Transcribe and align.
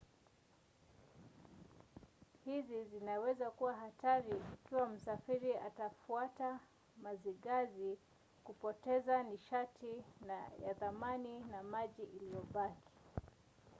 hizi 2.45 2.83
zinaweza 2.83 3.51
kuwa 3.51 3.73
hatari 3.73 4.41
ikiwa 4.53 4.89
msafiri 4.89 5.53
atafuata 5.57 6.59
mazigazi 7.03 7.97
kupoteza 8.43 9.23
nishati 9.23 9.85
ya 10.67 10.75
thamani 10.75 11.39
na 11.39 11.63
maji 11.63 12.03
iliyobaki 12.03 12.91